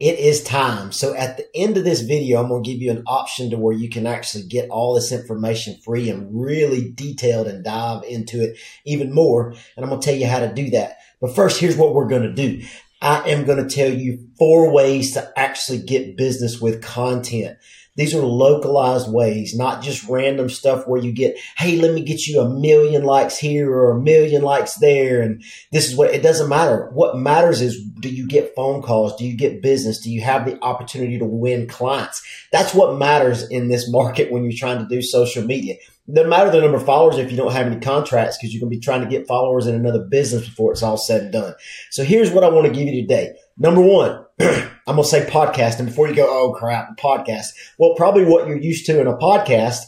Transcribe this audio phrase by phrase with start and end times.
[0.00, 0.92] it is time.
[0.92, 3.58] So at the end of this video, I'm going to give you an option to
[3.58, 8.42] where you can actually get all this information free and really detailed and dive into
[8.42, 9.50] it even more.
[9.50, 10.96] And I'm going to tell you how to do that.
[11.20, 12.64] But first, here's what we're going to do.
[13.02, 17.56] I am going to tell you four ways to actually get business with content.
[17.96, 22.26] These are localized ways, not just random stuff where you get, Hey, let me get
[22.26, 25.20] you a million likes here or a million likes there.
[25.20, 25.42] And
[25.72, 26.88] this is what it doesn't matter.
[26.92, 29.16] What matters is do you get phone calls?
[29.16, 30.00] Do you get business?
[30.00, 32.22] Do you have the opportunity to win clients?
[32.52, 35.74] That's what matters in this market when you're trying to do social media.
[36.12, 38.70] Doesn't matter the number of followers if you don't have any contracts because you're going
[38.72, 41.54] to be trying to get followers in another business before it's all said and done.
[41.90, 43.34] So here's what I want to give you today.
[43.58, 45.78] Number one, I'm going to say podcast.
[45.78, 47.48] And before you go, oh crap, podcast.
[47.78, 49.82] Well, probably what you're used to in a podcast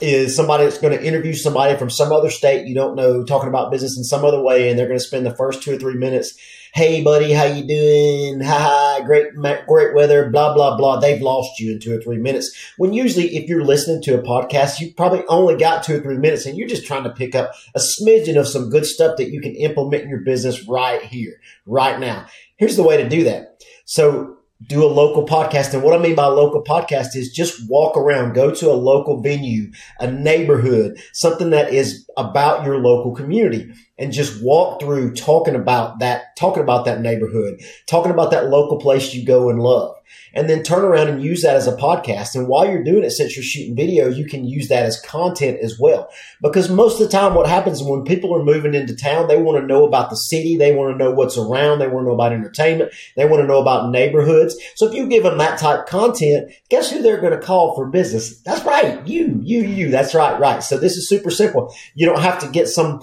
[0.00, 3.48] is somebody that's going to interview somebody from some other state you don't know talking
[3.48, 5.78] about business in some other way and they're going to spend the first two or
[5.78, 6.36] three minutes
[6.76, 8.40] hey buddy how you doing?
[8.42, 9.34] Ha great
[9.66, 11.00] great weather blah blah blah.
[11.00, 12.54] They've lost you in two or three minutes.
[12.76, 16.18] When usually if you're listening to a podcast you probably only got two or three
[16.18, 19.30] minutes and you're just trying to pick up a smidgen of some good stuff that
[19.30, 22.26] you can implement in your business right here right now.
[22.56, 23.62] Here's the way to do that.
[23.86, 25.74] So do a local podcast.
[25.74, 29.20] And what I mean by local podcast is just walk around, go to a local
[29.20, 35.54] venue, a neighborhood, something that is about your local community and just walk through talking
[35.54, 39.95] about that, talking about that neighborhood, talking about that local place you go and love
[40.34, 42.34] and then turn around and use that as a podcast.
[42.34, 45.58] And while you're doing it, since you're shooting video, you can use that as content
[45.62, 46.08] as well.
[46.42, 49.60] Because most of the time, what happens when people are moving into town, they want
[49.60, 50.56] to know about the city.
[50.56, 51.78] They want to know what's around.
[51.78, 52.92] They want to know about entertainment.
[53.16, 54.56] They want to know about neighborhoods.
[54.74, 57.86] So if you give them that type content, guess who they're going to call for
[57.86, 58.40] business?
[58.42, 59.06] That's right.
[59.06, 59.90] You, you, you.
[59.90, 60.38] That's right.
[60.38, 60.62] Right.
[60.62, 61.74] So this is super simple.
[61.94, 63.00] You don't have to get some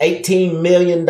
[0.00, 1.06] $18 million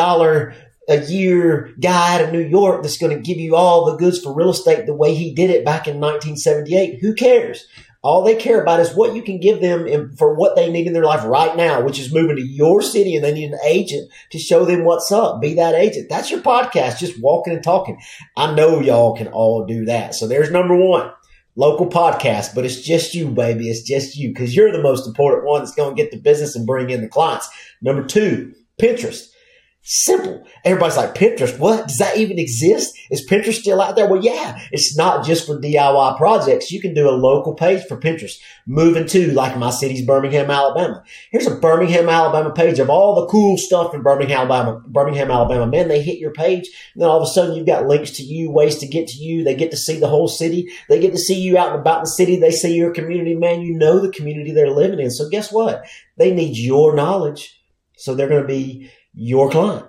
[0.88, 4.20] a year guy out of New York that's going to give you all the goods
[4.20, 7.00] for real estate the way he did it back in 1978.
[7.00, 7.66] Who cares?
[8.02, 10.86] All they care about is what you can give them in, for what they need
[10.86, 13.58] in their life right now, which is moving to your city and they need an
[13.64, 15.40] agent to show them what's up.
[15.40, 16.08] Be that agent.
[16.08, 18.00] That's your podcast, just walking and talking.
[18.36, 20.14] I know y'all can all do that.
[20.14, 21.10] So there's number one
[21.56, 23.70] local podcast, but it's just you, baby.
[23.70, 26.54] It's just you because you're the most important one that's going to get the business
[26.54, 27.48] and bring in the clients.
[27.82, 29.30] Number two, Pinterest.
[29.88, 30.44] Simple.
[30.64, 31.86] Everybody's like, Pinterest, what?
[31.86, 32.98] Does that even exist?
[33.08, 34.08] Is Pinterest still out there?
[34.08, 36.72] Well, yeah, it's not just for DIY projects.
[36.72, 38.34] You can do a local page for Pinterest.
[38.66, 41.04] Moving to, like my city's Birmingham, Alabama.
[41.30, 44.82] Here's a Birmingham, Alabama page of all the cool stuff in Birmingham, Alabama.
[44.88, 45.68] Birmingham, Alabama.
[45.68, 46.66] Man, they hit your page.
[46.94, 49.18] And then all of a sudden you've got links to you, ways to get to
[49.18, 49.44] you.
[49.44, 50.68] They get to see the whole city.
[50.88, 52.40] They get to see you out and about the city.
[52.40, 53.36] They see your community.
[53.36, 55.12] Man, you know the community they're living in.
[55.12, 55.84] So guess what?
[56.16, 57.52] They need your knowledge.
[57.98, 59.86] So they're going to be your client.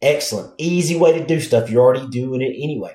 [0.00, 0.54] Excellent.
[0.56, 1.68] Easy way to do stuff.
[1.68, 2.94] You're already doing it anyway.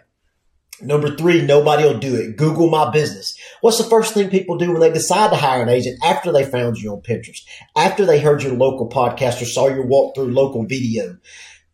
[0.82, 2.36] Number three, nobody will do it.
[2.36, 3.38] Google my business.
[3.62, 6.44] What's the first thing people do when they decide to hire an agent after they
[6.44, 7.42] found you on Pinterest?
[7.78, 11.18] After they heard your local podcast or saw your walkthrough local video?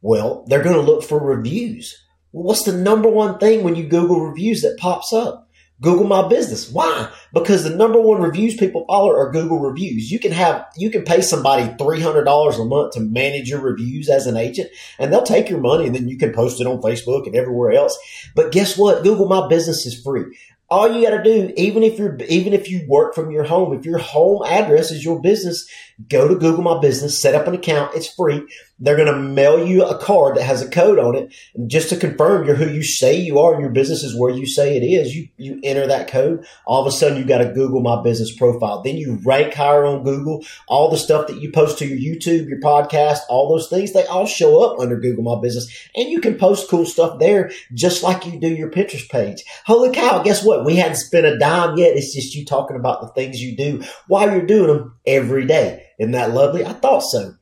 [0.02, 1.98] Well, they're going to look for reviews.
[2.32, 5.50] What's the number one thing when you Google reviews that pops up?
[5.82, 6.72] Google my business.
[6.72, 7.12] Why?
[7.34, 10.12] Because the number one reviews people follow are Google reviews.
[10.12, 14.28] You can have, you can pay somebody $300 a month to manage your reviews as
[14.28, 14.70] an agent
[15.00, 17.72] and they'll take your money and then you can post it on Facebook and everywhere
[17.72, 17.98] else.
[18.36, 19.04] But guess what?
[19.04, 20.26] Google my business is free
[20.72, 23.78] all you got to do, even if you're, even if you work from your home,
[23.78, 25.70] if your home address is your business,
[26.10, 27.96] go to Google My Business, set up an account.
[27.96, 28.44] It's free.
[28.80, 31.34] They're going to mail you a card that has a code on it
[31.68, 34.48] just to confirm you're who you say you are and your business is where you
[34.48, 35.16] say it is.
[35.16, 36.46] You, you enter that code.
[36.66, 38.82] All of a sudden you've got a Google My Business profile.
[38.82, 40.44] Then you rank higher on Google.
[40.68, 44.06] All the stuff that you post to your YouTube, your podcast, all those things, they
[44.06, 48.02] all show up under Google My Business and you can post cool stuff there just
[48.02, 49.44] like you do your Pinterest page.
[49.66, 50.24] Holy cow.
[50.24, 50.66] Guess what?
[50.66, 51.96] We hadn't spent a dime yet.
[51.96, 55.86] It's just you talking about the things you do while you're doing them every day.
[56.02, 56.66] Isn't that lovely?
[56.66, 57.36] I thought so.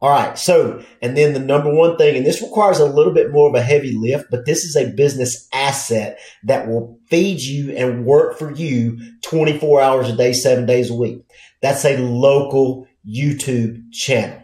[0.00, 0.38] All right.
[0.38, 3.56] So, and then the number one thing, and this requires a little bit more of
[3.56, 8.38] a heavy lift, but this is a business asset that will feed you and work
[8.38, 11.24] for you 24 hours a day, seven days a week.
[11.60, 14.42] That's a local YouTube channel.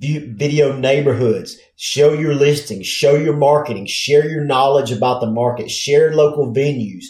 [0.00, 6.12] Video neighborhoods, show your listings, show your marketing, share your knowledge about the market, share
[6.12, 7.04] local venues,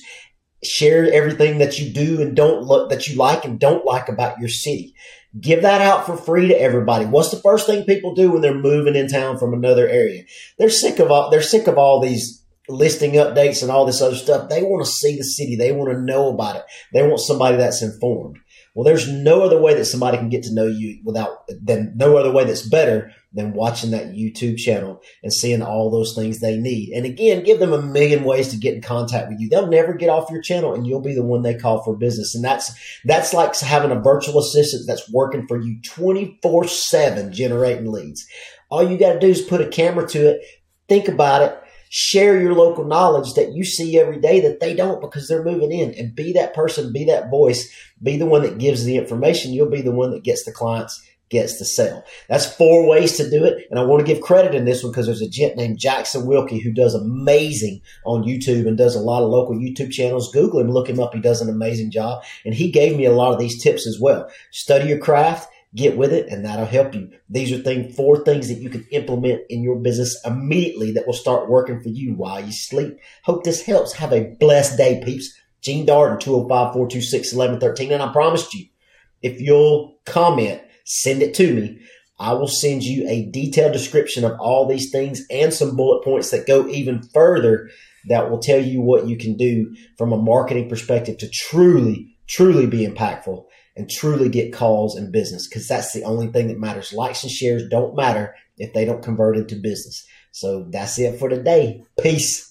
[0.63, 4.39] share everything that you do and don't look that you like and don't like about
[4.39, 4.95] your city.
[5.39, 7.05] Give that out for free to everybody.
[7.07, 10.25] What's the first thing people do when they're moving in town from another area?
[10.59, 14.17] They're sick of all, they're sick of all these listing updates and all this other
[14.17, 14.49] stuff.
[14.49, 15.57] They want to see the city.
[15.57, 16.63] They want to know about it.
[16.93, 18.39] They want somebody that's informed.
[18.75, 22.17] Well, there's no other way that somebody can get to know you without then no
[22.17, 26.57] other way that's better than watching that YouTube channel and seeing all those things they
[26.57, 26.93] need.
[26.93, 29.49] And again, give them a million ways to get in contact with you.
[29.49, 32.35] They'll never get off your channel and you'll be the one they call for business.
[32.35, 32.73] And that's,
[33.05, 38.27] that's like having a virtual assistant that's working for you 24 seven generating leads.
[38.69, 40.45] All you got to do is put a camera to it.
[40.89, 41.60] Think about it
[41.93, 45.73] share your local knowledge that you see every day that they don't because they're moving
[45.73, 47.69] in and be that person, be that voice,
[48.01, 49.53] be the one that gives the information.
[49.53, 52.05] You'll be the one that gets the clients, gets the sale.
[52.29, 53.67] That's four ways to do it.
[53.71, 56.27] And I want to give credit in this one because there's a gent named Jackson
[56.27, 60.33] Wilkie who does amazing on YouTube and does a lot of local YouTube channels.
[60.33, 61.13] Google him, look him up.
[61.13, 62.23] He does an amazing job.
[62.45, 64.31] And he gave me a lot of these tips as well.
[64.53, 67.11] Study your craft get with it and that'll help you.
[67.29, 71.15] These are things, four things that you can implement in your business immediately that will
[71.15, 72.99] start working for you while you sleep.
[73.25, 73.93] Hope this helps.
[73.95, 75.33] Have a blessed day, peeps.
[75.63, 77.93] Gene Darden, 205-426-1113.
[77.93, 78.67] And I promised you,
[79.23, 81.81] if you'll comment, send it to me.
[82.19, 86.31] I will send you a detailed description of all these things and some bullet points
[86.31, 87.71] that go even further
[88.09, 92.67] that will tell you what you can do from a marketing perspective to truly, truly
[92.67, 93.45] be impactful
[93.77, 96.93] and truly get calls and business because that's the only thing that matters.
[96.93, 100.07] Likes and shares don't matter if they don't convert into business.
[100.31, 101.83] So that's it for today.
[102.01, 102.50] Peace.